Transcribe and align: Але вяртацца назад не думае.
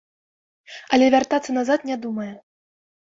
Але 0.95 1.09
вяртацца 1.15 1.55
назад 1.57 1.85
не 1.91 1.97
думае. 2.07 2.31